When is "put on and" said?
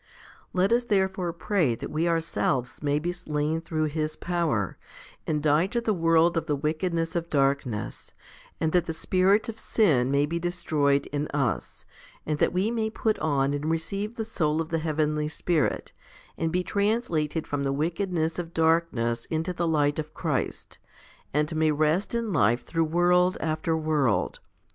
12.89-13.69